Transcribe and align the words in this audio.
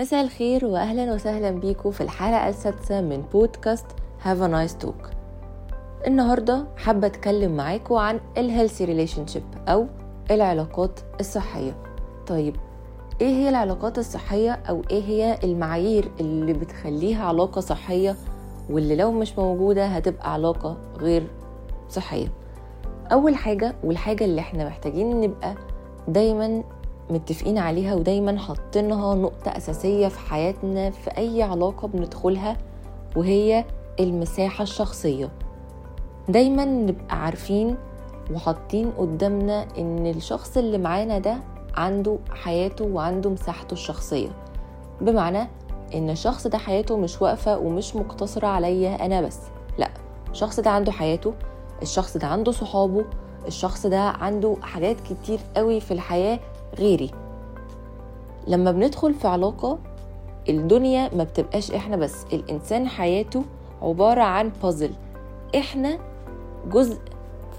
مساء 0.00 0.24
الخير 0.24 0.66
واهلا 0.66 1.14
وسهلا 1.14 1.50
بيكم 1.50 1.90
في 1.90 2.00
الحلقة 2.00 2.48
السادسة 2.48 3.00
من 3.00 3.22
بودكاست 3.32 3.86
Have 4.22 4.42
a 4.42 4.46
Nice 4.46 4.76
Talk 4.76 5.10
النهارده 6.06 6.64
حابة 6.76 7.06
أتكلم 7.06 7.56
معاكم 7.56 7.94
عن 7.94 8.20
ال 8.38 8.84
healthy 8.84 9.26
relationship 9.26 9.42
أو 9.68 9.86
العلاقات 10.30 11.00
الصحية. 11.20 11.76
طيب 12.26 12.56
إيه 13.20 13.28
هي 13.28 13.48
العلاقات 13.48 13.98
الصحية 13.98 14.50
أو 14.52 14.82
إيه 14.90 15.02
هي 15.02 15.38
المعايير 15.44 16.10
اللي 16.20 16.52
بتخليها 16.52 17.24
علاقة 17.24 17.60
صحية 17.60 18.16
واللي 18.70 18.96
لو 18.96 19.12
مش 19.12 19.38
موجودة 19.38 19.86
هتبقى 19.86 20.32
علاقة 20.32 20.76
غير 20.98 21.26
صحية؟ 21.88 22.28
أول 23.12 23.36
حاجة 23.36 23.74
والحاجة 23.84 24.24
اللي 24.24 24.40
إحنا 24.40 24.66
محتاجين 24.66 25.20
نبقى 25.20 25.54
دايما 26.08 26.62
متفقين 27.10 27.58
عليها 27.58 27.94
ودايما 27.94 28.38
حاطينها 28.38 29.14
نقطة 29.14 29.48
أساسية 29.56 30.08
في 30.08 30.18
حياتنا 30.18 30.90
في 30.90 31.10
أي 31.18 31.42
علاقة 31.42 31.88
بندخلها 31.88 32.56
وهي 33.16 33.64
المساحة 34.00 34.62
الشخصية. 34.62 35.30
دايما 36.28 36.64
نبقى 36.64 37.24
عارفين 37.24 37.76
وحاطين 38.34 38.90
قدامنا 38.90 39.66
إن 39.78 40.06
الشخص 40.06 40.56
اللي 40.56 40.78
معانا 40.78 41.18
ده 41.18 41.36
عنده 41.74 42.18
حياته 42.30 42.84
وعنده 42.84 43.30
مساحته 43.30 43.72
الشخصية. 43.72 44.28
بمعنى 45.00 45.48
إن 45.94 46.10
الشخص 46.10 46.46
ده 46.46 46.58
حياته 46.58 46.96
مش 46.96 47.22
واقفة 47.22 47.58
ومش 47.58 47.96
مقتصرة 47.96 48.46
عليا 48.46 49.06
أنا 49.06 49.20
بس. 49.20 49.38
لأ 49.78 49.90
الشخص 50.30 50.60
ده 50.60 50.70
عنده 50.70 50.92
حياته 50.92 51.34
الشخص 51.82 52.16
ده 52.16 52.26
عنده 52.26 52.52
صحابه 52.52 53.04
الشخص 53.46 53.86
ده 53.86 54.00
عنده 54.00 54.56
حاجات 54.62 54.96
كتير 55.00 55.38
قوي 55.56 55.80
في 55.80 55.90
الحياة 55.94 56.40
غيري. 56.78 57.10
لما 58.46 58.72
بندخل 58.72 59.14
في 59.14 59.28
علاقة 59.28 59.78
الدنيا 60.48 61.14
ما 61.14 61.24
بتبقاش 61.24 61.70
إحنا 61.70 61.96
بس 61.96 62.24
الإنسان 62.32 62.88
حياته 62.88 63.42
عبارة 63.82 64.22
عن 64.22 64.50
بازل 64.62 64.90
إحنا 65.56 65.98
جزء 66.70 66.98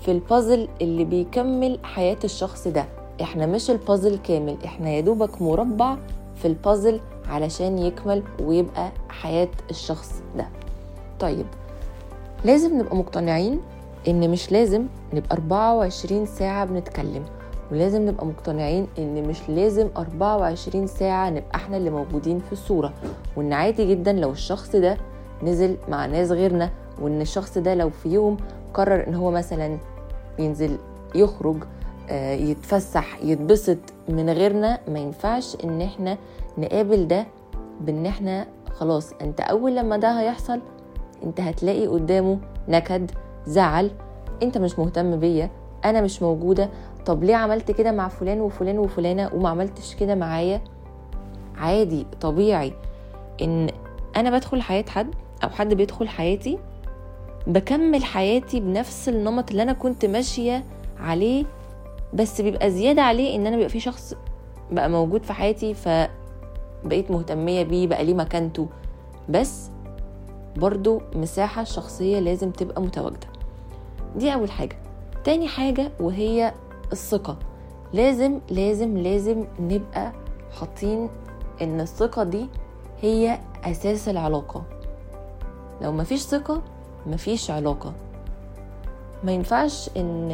في 0.02 0.12
البازل 0.12 0.67
اللي 0.82 1.06
بيكمل 1.06 1.80
حياة 1.84 2.17
الشخص 2.23 2.67
ده. 2.67 2.86
إحنا 3.22 3.45
مش 3.45 3.70
البازل 3.72 4.17
كامل 4.17 4.58
إحنا 4.66 4.89
يدوبك 4.92 5.42
مربع 5.42 5.98
في 6.36 6.48
البازل 6.48 7.00
علشان 7.30 7.78
يكمل 7.78 8.23
ويبقى 8.42 8.92
حياة 9.09 9.50
الشخص 9.70 10.22
ده. 10.38 10.48
طيب 11.20 11.45
لازم 12.45 12.80
نبقى 12.80 12.95
مقتنعين 12.95 13.62
إن 14.08 14.30
مش 14.32 14.52
لازم 14.52 14.86
نبقى 15.14 15.36
24 15.36 16.26
ساعة 16.26 16.66
بنتكلم. 16.66 17.23
ولازم 17.72 18.05
نبقى 18.08 18.25
مقتنعين 18.25 18.88
إن 19.00 19.23
مش 19.27 19.50
لازم 19.50 19.88
24 19.97 20.88
ساعة 20.88 21.30
نبقى 21.30 21.55
إحنا 21.55 21.77
اللي 21.77 21.89
موجودين 21.89 22.39
في 22.39 22.52
الصورة. 22.53 22.94
وإن 23.36 23.53
عادي 23.53 23.86
جدا 23.86 24.14
لو 24.14 24.31
الشخص 24.31 24.75
ده 24.75 24.97
نزل 25.44 25.77
مع 25.89 26.05
ناس 26.05 26.31
غيرنا 26.31 26.69
وإن 27.02 27.22
الشخص 27.22 27.58
ده 27.58 27.73
لو 27.73 27.89
في 27.89 28.09
يوم 28.09 28.38
قرر 28.73 29.08
إن 29.08 29.16
هو 29.16 29.31
مثلا 29.31 29.77
ينزل 30.39 30.77
يخرج 31.16 31.58
يتفسح 32.31 33.17
يتبسط 33.23 33.77
من 34.09 34.30
غيرنا 34.30 34.80
ما 34.88 34.99
ينفعش 34.99 35.58
إن 35.64 35.81
إحنا 35.81 36.17
نقابل 36.58 37.08
ده 37.08 37.25
بإن 37.81 38.05
إحنا 38.05 38.45
خلاص 38.73 39.14
أنت 39.22 39.42
أول 39.42 39.75
لما 39.75 39.97
ده 39.97 40.19
هيحصل 40.19 40.59
أنت 41.23 41.39
هتلاقي 41.42 41.88
قدامه 41.88 42.38
نكد 42.67 43.11
زعل 43.47 43.92
أنت 44.44 44.58
مش 44.58 44.80
مهتم 44.80 45.19
بيا. 45.19 45.49
أنا 45.85 46.01
مش 46.01 46.21
موجودة. 46.21 46.69
طب 47.05 47.23
ليه 47.23 47.35
عملت 47.35 47.71
كده 47.71 47.91
مع 47.91 48.07
فلان 48.07 48.41
وفلان 48.41 48.79
وفلانة 48.79 49.29
وما 49.33 49.49
عملتش 49.49 49.95
كده 49.95 50.15
معايا؟ 50.15 50.61
عادي 51.58 52.05
طبيعي 52.21 52.73
إن 53.42 53.67
أنا 54.15 54.30
بدخل 54.30 54.61
حياة 54.61 54.86
حد 54.89 55.15
أو 55.43 55.49
حد 55.49 55.73
بيدخل 55.73 56.08
حياتي 56.08 56.58
بكمل 57.47 58.03
حياتي 58.03 58.59
بنفس 58.59 59.09
النمط 59.09 59.49
اللي 59.52 59.64
أنا 59.64 59.73
كنت 59.73 60.05
ماشية 60.05 60.64
عليه 60.99 61.45
بس 62.14 62.41
بيبقى 62.41 62.71
زيادة 62.71 63.02
عليه 63.02 63.36
إن 63.36 63.47
أنا 63.47 63.55
بيبقى 63.55 63.70
في 63.70 63.80
شخص 63.80 64.14
بقى 64.71 64.89
موجود 64.89 65.23
في 65.23 65.33
حياتي 65.33 65.73
فبقيت 65.73 67.11
مهتمية 67.11 67.64
بيه 67.64 67.87
بقى 67.87 68.03
ليه 68.05 68.14
مكانته. 68.14 68.67
بس 69.30 69.70
برضو 70.55 71.02
مساحة 71.15 71.64
شخصية 71.64 72.20
لازم 72.20 72.52
تبقى 72.52 72.81
متواجدة. 72.81 73.27
دي 74.15 74.33
أول 74.33 74.52
حاجة. 74.52 74.75
تاني 75.23 75.48
حاجة 75.48 75.92
وهي 75.99 76.54
الثقة. 76.92 77.37
لازم 77.93 78.39
لازم 78.49 78.98
لازم 78.98 79.45
نبقى 79.59 80.11
حاطين 80.59 81.09
إن 81.61 81.82
الثقة 81.82 82.23
دي 82.23 82.48
هي 83.02 83.39
أساس 83.64 84.09
العلاقة. 84.09 84.64
لو 85.82 85.92
مفيش 85.92 86.21
ثقة 86.21 86.61
مفيش 87.08 87.52
علاقة. 87.52 87.93
ما 89.23 89.32
ينفعش 89.32 89.89
إن 89.98 90.27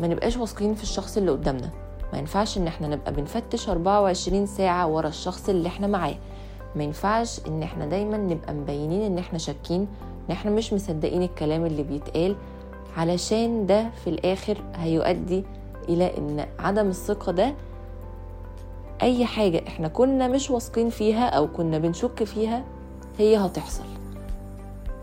ما 0.00 0.06
نبقاش 0.08 0.36
واثقين 0.36 0.74
في 0.74 0.82
الشخص 0.82 1.16
اللي 1.16 1.30
قدامنا. 1.30 1.70
ما 2.12 2.18
ينفعش 2.18 2.58
إن 2.58 2.66
إحنا 2.66 2.88
نبقى 2.88 3.12
بنفتش 3.12 3.68
24 3.68 4.46
ساعة 4.46 4.86
ورا 4.86 5.08
الشخص 5.08 5.48
اللي 5.48 5.68
إحنا 5.68 5.86
معاه. 5.86 6.14
ما 6.76 6.84
ينفعش 6.84 7.40
إن 7.48 7.62
إحنا 7.62 7.86
دايما 7.86 8.16
نبقى 8.16 8.54
مبينين 8.54 9.02
إن 9.02 9.18
إحنا 9.18 9.38
شاكين 9.38 9.80
إن 9.80 10.32
إحنا 10.32 10.50
مش 10.50 10.72
مصدقين 10.72 11.22
الكلام 11.22 11.66
اللي 11.66 11.82
بيتقال 11.82 12.36
علشان 12.96 13.66
ده 13.66 13.90
في 14.04 14.10
الآخر 14.10 14.58
هيؤدي 14.74 15.44
إلى 15.88 16.18
إن 16.18 16.46
عدم 16.58 16.88
الثقة 16.88 17.32
ده 17.32 17.54
أي 19.02 19.26
حاجة 19.26 19.62
إحنا 19.68 19.88
كنا 19.88 20.28
مش 20.28 20.50
واثقين 20.50 20.90
فيها 20.90 21.28
أو 21.28 21.48
كنا 21.48 21.78
بنشك 21.78 22.24
فيها 22.24 22.64
هي 23.18 23.36
هتحصل. 23.36 23.84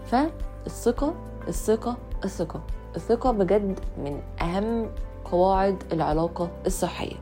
فالثقة 0.05 1.13
الثقة 1.47 1.97
الثقة. 2.23 2.61
الثقة 2.95 3.31
بجد 3.31 3.79
من 3.97 4.19
أهم 4.41 4.89
قواعد 5.31 5.83
العلاقة 5.93 6.49
الصحية. 6.65 7.15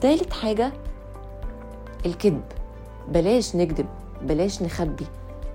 تالت 0.00 0.32
حاجة 0.32 0.72
الكذب. 2.06 2.42
بلاش 3.08 3.56
نكذب 3.56 3.86
بلاش 4.22 4.62
نخبي 4.62 5.06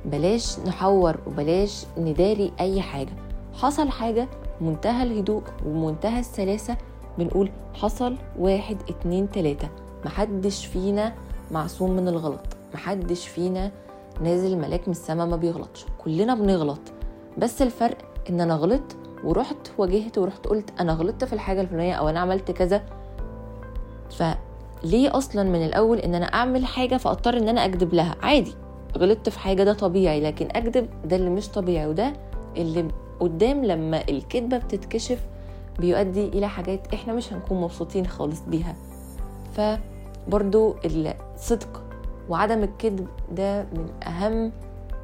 بلاش 0.06 0.59
نحور 0.59 1.16
وبلاش 1.28 1.85
نداري 1.97 2.52
أي 2.59 2.81
حاجة. 2.81 3.13
حصل 3.53 3.90
حاجة 3.90 4.28
منتهى 4.62 5.03
الهدوء 5.03 5.44
ومنتهى 5.66 6.19
السلاسة 6.19 6.78
بنقول 7.18 7.52
حصل 7.74 8.16
واحد 8.40 8.78
اتنين 8.90 9.30
تلاتة. 9.30 9.69
محدش 10.06 10.66
فينا 10.66 11.14
معصوم 11.52 11.91
من 11.91 12.08
الغلط. 12.08 12.40
محدش 12.74 13.28
فينا 13.28 13.72
نازل 14.22 14.58
ملاك 14.58 14.88
من 14.88 14.91
السما 14.91 15.25
ما 15.25 15.36
بيغلطش. 15.36 15.86
كلنا 16.03 16.36
بنغلط. 16.36 16.80
بس 17.38 17.62
الفرق 17.62 17.97
إن 18.30 18.41
أنا 18.41 18.56
غلطت 18.56 18.97
ورحت 19.24 19.72
واجهت 19.78 20.18
ورحت 20.18 20.47
قلت 20.47 20.70
أنا 20.80 20.94
غلطت 20.94 21.24
في 21.24 21.34
الحاجة 21.34 21.62
الفلانية 21.62 21.94
أو 21.94 22.09
أنا 22.09 22.20
عملت 22.20 22.52
كذا. 22.52 22.84
ف 24.09 24.24
ليه 24.84 25.18
أصلا 25.18 25.44
من 25.44 25.66
الأول 25.66 25.97
إن 25.97 26.16
أنا 26.16 26.25
أعمل 26.25 26.66
حاجة 26.66 26.97
فأضطر 26.97 27.38
إن 27.38 27.50
أنا 27.50 27.66
أكذب 27.66 27.94
لها؟ 27.94 28.16
عادي. 28.22 28.53
غلطت 28.97 29.30
في 29.30 29.40
حاجة 29.40 29.64
ده 29.64 29.74
طبيعي 29.74 30.22
لكن 30.22 30.47
أكذب 30.52 30.88
ده 31.06 31.16
اللي 31.16 31.30
مش 31.30 31.50
طبيعي 31.50 31.88
وده 31.88 32.14
اللي 32.58 32.88
قدام 33.19 33.66
لما 33.66 34.01
الكذبة 34.09 34.57
بتتكشف 34.57 35.19
بيؤدي 35.79 36.28
إلى 36.28 36.50
حاجات 36.50 36.94
إحنا 36.94 37.13
مش 37.13 37.34
هنكون 37.34 37.62
مبسوطين 37.62 38.07
خالص 38.07 38.41
بيها. 38.47 38.75
فبرضو 39.53 40.75
الصدق 40.85 41.81
وعدم 42.29 42.63
الكذب 42.63 43.07
ده 43.31 43.63
من 43.63 43.88
أهم 44.07 44.52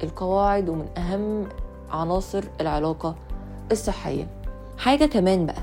القواعد 0.02 0.68
ومن 0.68 0.86
أهم 0.98 1.46
عناصر 1.90 2.44
العلاقة 2.60 3.14
الصحية. 3.72 4.28
حاجة 4.78 5.04
كمان 5.04 5.46
بقى 5.46 5.62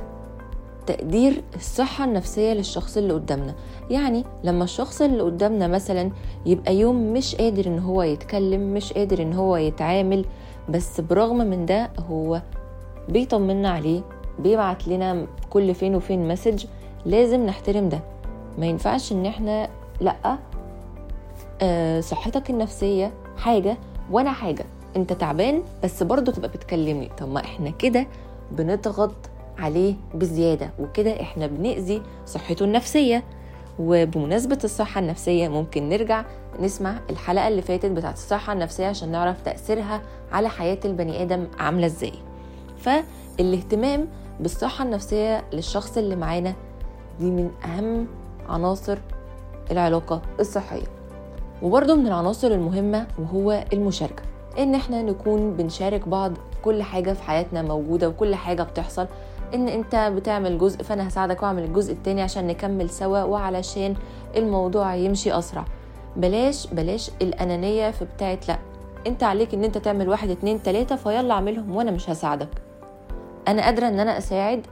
تقدير 0.88 1.44
الصحة 1.56 2.06
النفسية 2.06 2.54
للشخص 2.54 2.98
اللي 2.98 3.14
قدامنا. 3.14 3.56
يعني 3.90 4.24
لما 4.44 4.64
الشخص 4.64 5.02
اللي 5.02 5.22
قدامنا 5.24 5.68
مثلا 5.68 6.12
يبقى 6.46 6.76
يوم 6.76 7.14
مش 7.14 7.36
قادر 7.36 7.66
إن 7.68 7.80
هو 7.80 8.02
يتكلم 8.02 8.74
مش 8.74 8.94
قادر 8.94 9.22
إن 9.22 9.34
هو 9.34 9.58
يتعامل 9.58 10.26
بس 10.70 11.02
برغم 11.02 11.38
من 11.38 11.66
ده 11.66 11.90
هو 12.10 12.42
بيطمنا 13.10 13.70
عليه 13.70 14.02
بيبعت 14.40 14.88
لنا 14.88 15.28
كل 15.50 15.76
فين 15.76 15.96
وفين 15.96 16.28
مسج 16.28 16.66
لازم 17.06 17.46
نحترم 17.46 17.90
ده. 17.90 18.00
ما 18.58 18.66
ينفعش 18.66 19.12
إن 19.12 19.26
إحنا 19.26 19.70
لأ 20.02 20.38
آه 21.62 22.00
صحتك 22.00 22.50
النفسية 22.50 23.12
حاجة 23.38 23.78
وأنا 24.12 24.32
حاجة. 24.32 24.66
أنت 24.96 25.14
تعبان 25.14 25.64
بس 25.84 26.04
برضه 26.04 26.32
تبقى 26.32 26.50
بتكلمني. 26.50 27.10
طب 27.18 27.30
ما 27.30 27.40
إحنا 27.40 27.70
كده 27.70 28.08
بنضغط 28.52 29.16
عليه 29.58 29.96
بزيادة 30.14 30.70
وكده 30.80 31.22
إحنا 31.22 31.48
بنأذي 31.48 32.02
صحته 32.26 32.64
النفسية. 32.66 33.24
وبمناسبة 33.80 34.58
الصحة 34.64 35.00
النفسية 35.00 35.48
ممكن 35.48 35.90
نرجع 35.90 36.26
نسمع 36.60 37.00
الحلقة 37.10 37.48
اللي 37.48 37.62
فاتت 37.62 37.86
بتاعت 37.92 38.14
الصحة 38.14 38.54
النفسية 38.54 38.88
عشان 38.88 39.12
نعرف 39.12 39.42
تأثيرها 39.42 40.02
على 40.32 40.50
حياة 40.50 40.80
البني 40.86 41.22
آدم 41.22 41.48
عاملة 41.60 41.86
إزاي. 41.86 42.14
فالاهتمام 42.78 44.08
بالصحة 44.40 44.84
النفسية 44.86 45.44
للشخص 45.54 45.98
اللي 45.98 46.16
معانا 46.16 46.54
دي 47.20 47.26
من 47.32 47.52
أهم 47.66 48.08
عناصر 48.50 48.98
العلاقة 49.72 50.22
الصحية. 50.40 50.88
وبرضه 51.62 51.96
من 51.96 52.08
العناصر 52.08 52.48
المهمة 52.48 53.08
وهو 53.20 53.64
المشاركة 53.74 54.24
إن 54.58 54.76
إحنا 54.76 55.02
نكون 55.02 55.54
بنشارك 55.54 56.08
بعض 56.08 56.32
كل 56.64 56.84
حاجة 56.84 57.14
في 57.14 57.24
حياتنا 57.24 57.62
موجودة 57.62 58.10
وكل 58.10 58.36
حاجة 58.36 58.64
بتحصل 58.64 59.08
إن 59.54 59.68
أنت 59.68 59.96
بتعمل 60.16 60.58
جزء 60.58 60.84
فأنا 60.84 61.08
هساعدك 61.08 61.44
وأعمل 61.44 61.64
الجزء 61.64 61.94
التاني 61.94 62.22
عشان 62.22 62.48
نكمل 62.48 62.90
سوا 62.90 63.24
وعلشان 63.24 63.96
الموضوع 64.36 64.96
يمشي 64.96 65.38
أسرع. 65.38 65.66
بلاش 66.16 66.68
بلاش 66.68 67.12
الأنانية 67.22 67.92
في 67.92 68.06
بتاعت 68.06 68.48
لأ 68.48 68.58
أنت 69.08 69.24
عليك 69.24 69.54
إن 69.54 69.64
أنت 69.64 69.78
تعمل 69.78 70.10
واحد 70.10 70.30
اتنين 70.30 70.64
تلاتة 70.64 70.96
فيلا 70.96 71.34
اعملهم 71.34 71.76
وأنا 71.76 71.92
مش 71.92 72.10
هساعدك. 72.10 72.50
أنا 73.48 73.62
قادرة 73.66 73.88
إن 73.88 74.00
أنا 74.00 74.18
أساعد 74.18 74.68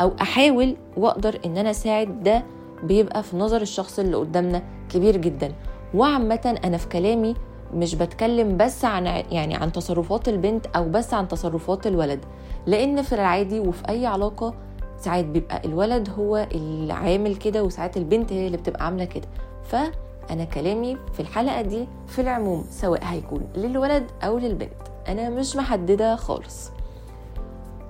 أو 0.00 0.12
أحاول 0.22 0.76
وأقدر 0.96 1.38
إن 1.44 1.56
أنا 1.58 1.70
أساعد 1.70 2.22
ده 2.22 2.42
بيبقى 2.82 3.22
في 3.22 3.36
نظر 3.36 3.60
الشخص 3.62 3.98
اللي 3.98 4.16
قدامنا 4.16 4.62
كبير 4.88 5.16
جدا. 5.16 5.52
وعامة 5.94 6.58
أنا 6.64 6.76
في 6.76 6.88
كلامي 6.88 7.34
مش 7.74 7.94
بتكلم 7.94 8.56
بس 8.56 8.84
عن 8.84 9.06
يعني 9.06 9.54
عن 9.54 9.72
تصرفات 9.72 10.28
البنت 10.28 10.66
أو 10.66 10.88
بس 10.88 11.14
عن 11.14 11.28
تصرفات 11.28 11.86
الولد. 11.86 12.24
لأن 12.66 13.02
في 13.02 13.14
العادي 13.14 13.60
وفي 13.60 13.88
أي 13.88 14.06
علاقة 14.06 14.54
ساعات 14.98 15.24
بيبقى 15.24 15.62
الولد 15.64 16.10
هو 16.18 16.46
اللي 16.52 16.92
عامل 16.92 17.36
كده 17.36 17.62
وساعات 17.64 17.96
البنت 17.96 18.32
هي 18.32 18.46
اللي 18.46 18.56
بتبقى 18.56 18.84
عاملة 18.84 19.04
كده. 19.04 19.28
فأنا 19.64 20.44
كلامي 20.44 20.96
في 21.12 21.20
الحلقة 21.20 21.62
دي 21.62 21.86
في 22.06 22.20
العموم 22.20 22.64
سواء 22.70 23.04
هيكون 23.04 23.40
للولد 23.56 24.04
أو 24.22 24.38
للبنت. 24.38 24.72
أنا 25.08 25.30
مش 25.30 25.56
محددة 25.56 26.16
خالص. 26.16 26.70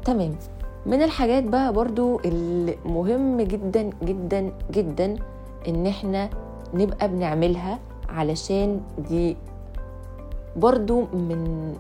تمام. 0.05 0.37
من 0.87 1.03
الحاجات 1.03 1.45
بقى 1.45 1.73
برضو 1.73 2.21
المهم 2.25 3.41
جدا 3.41 3.91
جدا 4.03 4.53
جدا 4.71 5.17
إن 5.69 5.87
إحنا 5.87 6.31
نبقى 6.75 7.09
بنعملها 7.09 7.79
علشان 8.09 8.81
دي 8.99 9.37
برضو 10.57 11.01
من 11.01 11.75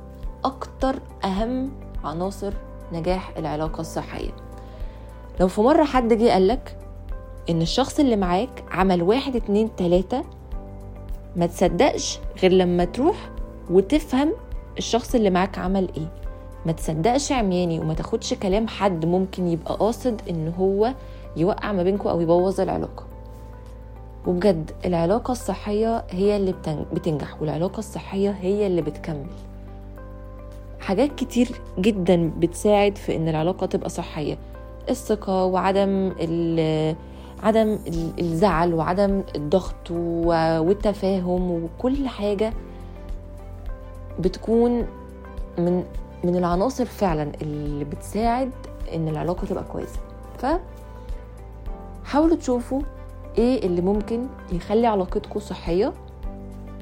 أكتر 0.44 0.96
أهم 1.24 1.70
عناصر 2.04 2.52
نجاح 2.92 3.32
العلاقة 3.38 3.80
الصحية. 3.80 4.30
لو 5.40 5.48
في 5.48 5.60
مرة 5.60 5.84
حد 5.84 6.12
جه 6.12 6.30
قالك 6.32 6.76
إن 7.50 7.62
الشخص 7.62 8.00
اللي 8.00 8.16
معاك 8.16 8.64
عمل 8.70 9.02
واحد 9.02 9.36
اتنين 9.36 9.76
تلاتة 9.76 10.24
ما 11.36 11.46
تصدقش 11.46 12.18
غير 12.42 12.52
لما 12.52 12.84
تروح 12.84 13.30
وتفهم 13.70 14.32
الشخص 14.78 15.14
اللي 15.14 15.30
معاك 15.30 15.58
عمل 15.58 15.88
إيه. 15.96 16.08
ما 16.66 16.72
تصدقش 16.72 17.32
عمياني 17.32 17.80
وما 17.80 17.94
تاخدش 17.94 18.34
كلام 18.34 18.68
حد 18.68 19.06
ممكن 19.06 19.48
يبقى 19.48 19.74
قاصد 19.76 20.20
إن 20.30 20.52
هو 20.58 20.94
يوقع 21.36 21.72
ما 21.72 21.82
بينكم 21.82 22.08
أو 22.08 22.20
يبوظ 22.20 22.60
العلاقة. 22.60 23.04
وبجد 24.26 24.70
العلاقة 24.84 25.32
الصحية 25.32 26.04
هي 26.10 26.36
اللي 26.36 26.54
بتنجح 26.92 27.40
والعلاقة 27.42 27.78
الصحية 27.78 28.30
هي 28.30 28.66
اللي 28.66 28.82
بتكمل. 28.82 29.26
حاجات 30.80 31.14
كتير 31.14 31.60
جدا 31.78 32.32
بتساعد 32.38 32.96
في 32.98 33.16
إن 33.16 33.28
العلاقة 33.28 33.66
تبقى 33.66 33.88
صحية. 33.88 34.38
الثقة 34.90 35.44
وعدم 35.44 36.12
عدم 37.42 37.78
الزعل 38.18 38.74
وعدم 38.74 39.22
الضغط 39.36 39.90
والتفاهم 39.90 41.50
وكل 41.64 42.08
حاجة 42.08 42.52
بتكون 44.18 44.86
من 45.58 45.84
من 46.24 46.36
العناصر 46.36 46.84
فعلا 46.84 47.32
اللي 47.42 47.84
بتساعد 47.84 48.50
إن 48.94 49.08
العلاقة 49.08 49.46
تبقى 49.46 49.64
كويسة. 49.64 49.98
ف 50.38 50.46
حاولوا 52.04 52.36
تشوفوا 52.36 52.80
إيه 53.38 53.66
اللي 53.66 53.80
ممكن 53.80 54.26
يخلي 54.52 54.86
علاقتكم 54.86 55.40
صحية؟ 55.40 55.92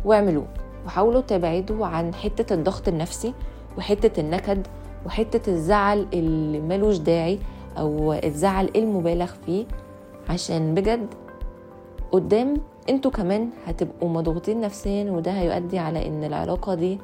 واعملوه. 0.05 0.47
وحاولوا 0.87 1.21
تبعدوا 1.21 1.87
عن 1.87 2.15
حتة 2.15 2.55
الضغط 2.55 2.89
النفسي 2.89 3.35
وحتة 3.79 4.21
النكد 4.21 4.67
وحتة 5.07 5.51
الزعل 5.53 6.07
اللي 6.13 6.61
ملوش 6.61 6.97
داعي 6.99 7.39
أو 7.79 8.13
الزعل 8.13 8.71
المبالغ 8.77 9.31
فيه. 9.47 9.65
عشان 10.29 10.75
بجد 10.75 11.07
قدام 12.13 12.55
أنتوا 12.89 13.11
كمان 13.11 13.51
هتبقوا 13.67 14.09
مضغوطين 14.09 14.61
نفسيا 14.61 15.11
وده 15.11 15.31
هيؤدي 15.33 15.79
على 15.79 16.07
إن 16.09 16.25
العلاقة 16.25 16.75
دي 16.75 16.99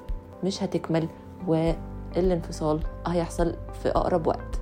مش 0.44 0.62
هتكمل 0.62 1.08
والانفصال 1.46 2.80
هيحصل 3.06 3.54
في 3.82 3.88
أقرب 3.88 4.26
وقت. 4.26 4.60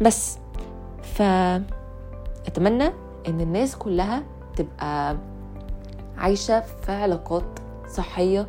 بس 0.00 0.38
فأتمنى 1.02 2.90
إن 3.28 3.40
الناس 3.40 3.76
كلها 3.76 4.22
تبقى 4.56 5.16
عايشة 6.18 6.60
في 6.60 6.92
علاقات 6.92 7.44
صحية 7.88 8.46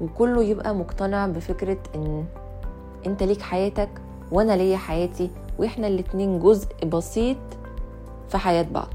وكله 0.00 0.42
يبقى 0.44 0.74
مقتنع 0.74 1.26
بفكرة 1.26 1.78
إن 1.94 2.24
أنت 3.06 3.22
ليك 3.22 3.42
حياتك 3.42 3.88
وأنا 4.32 4.52
ليا 4.52 4.76
حياتي 4.76 5.30
وإحنا 5.58 5.86
الاتنين 5.86 6.38
جزء 6.38 6.84
بسيط 6.84 7.36
في 8.28 8.38
حياة 8.38 8.62
بعض. 8.62 8.94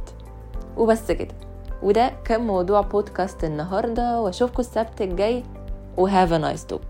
وبس 0.78 1.12
كده. 1.12 1.36
وده 1.84 2.12
كان 2.25 2.42
موضوع 2.48 2.81
بودكاست 2.81 3.44
النهارده. 3.44 4.22
وأشوفكم 4.22 4.60
السبت 4.60 5.01
الجاي. 5.01 5.44
وهاف 5.98 6.34
ا 6.34 6.38
نايس 6.38 6.66
توك 6.66 6.81